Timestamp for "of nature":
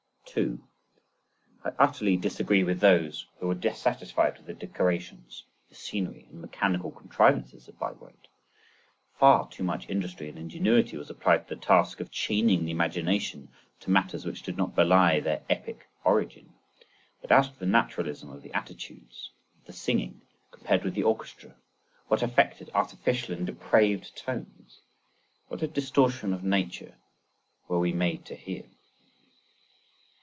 26.33-26.95